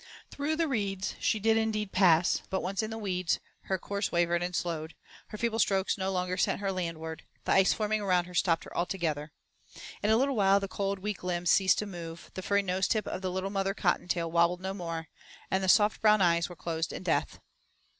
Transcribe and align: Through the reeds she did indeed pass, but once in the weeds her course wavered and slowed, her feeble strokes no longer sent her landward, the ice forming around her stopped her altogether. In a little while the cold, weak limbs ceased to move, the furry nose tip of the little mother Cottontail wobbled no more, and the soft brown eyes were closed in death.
Through 0.31 0.55
the 0.55 0.67
reeds 0.67 1.13
she 1.19 1.39
did 1.39 1.57
indeed 1.57 1.91
pass, 1.91 2.41
but 2.49 2.63
once 2.63 2.81
in 2.81 2.89
the 2.89 2.97
weeds 2.97 3.39
her 3.65 3.77
course 3.77 4.11
wavered 4.11 4.41
and 4.41 4.55
slowed, 4.55 4.95
her 5.27 5.37
feeble 5.37 5.59
strokes 5.59 5.95
no 5.95 6.11
longer 6.11 6.37
sent 6.37 6.59
her 6.59 6.71
landward, 6.71 7.21
the 7.45 7.51
ice 7.51 7.71
forming 7.71 8.01
around 8.01 8.25
her 8.25 8.33
stopped 8.33 8.63
her 8.63 8.75
altogether. 8.75 9.31
In 10.01 10.09
a 10.09 10.17
little 10.17 10.35
while 10.35 10.59
the 10.59 10.67
cold, 10.67 10.97
weak 10.97 11.21
limbs 11.23 11.51
ceased 11.51 11.77
to 11.77 11.85
move, 11.85 12.31
the 12.33 12.41
furry 12.41 12.63
nose 12.63 12.87
tip 12.87 13.05
of 13.07 13.21
the 13.21 13.29
little 13.29 13.51
mother 13.51 13.75
Cottontail 13.75 14.31
wobbled 14.31 14.59
no 14.61 14.73
more, 14.73 15.07
and 15.51 15.63
the 15.63 15.69
soft 15.69 16.01
brown 16.01 16.19
eyes 16.19 16.49
were 16.49 16.55
closed 16.55 16.91
in 16.91 17.03
death. 17.03 17.39